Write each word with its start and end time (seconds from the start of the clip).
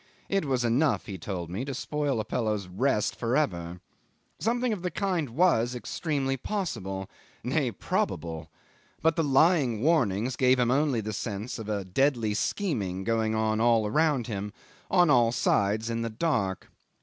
It 0.29 0.45
was 0.45 0.65
enough 0.65 1.05
he 1.05 1.19
told 1.19 1.51
me 1.51 1.63
to 1.63 1.75
spoil 1.75 2.19
a 2.19 2.23
fellow's 2.23 2.65
rest 2.67 3.15
for 3.15 3.37
ever. 3.37 3.81
Something 4.39 4.73
of 4.73 4.81
the 4.81 4.89
kind 4.89 5.29
was 5.29 5.75
extremely 5.75 6.37
possible 6.37 7.07
nay, 7.43 7.71
probable 7.71 8.49
but 9.03 9.15
the 9.15 9.23
lying 9.23 9.83
warnings 9.83 10.35
gave 10.35 10.57
him 10.57 10.71
only 10.71 11.01
the 11.01 11.13
sense 11.13 11.59
of 11.59 11.93
deadly 11.93 12.33
scheming 12.33 13.03
going 13.03 13.35
on 13.35 13.61
all 13.61 13.85
around 13.85 14.25
him, 14.25 14.53
on 14.89 15.11
all 15.11 15.31
sides, 15.31 15.87
in 15.87 16.01
the 16.01 16.09
dark. 16.09 16.71